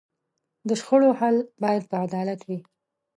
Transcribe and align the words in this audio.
د 0.67 0.69
شخړو 0.79 1.09
حل 1.19 1.37
باید 1.63 1.83
په 1.89 1.95
عدالت 2.05 2.39
وي. 2.47 2.59